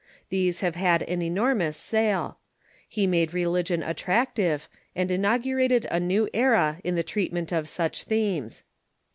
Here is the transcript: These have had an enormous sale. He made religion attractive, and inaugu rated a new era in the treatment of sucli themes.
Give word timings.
These 0.29 0.61
have 0.61 0.73
had 0.73 1.03
an 1.03 1.21
enormous 1.21 1.77
sale. 1.77 2.39
He 2.89 3.05
made 3.05 3.35
religion 3.35 3.83
attractive, 3.83 4.67
and 4.95 5.11
inaugu 5.11 5.55
rated 5.57 5.85
a 5.91 5.99
new 5.99 6.27
era 6.33 6.81
in 6.83 6.95
the 6.95 7.03
treatment 7.03 7.51
of 7.51 7.65
sucli 7.65 8.03
themes. 8.05 8.63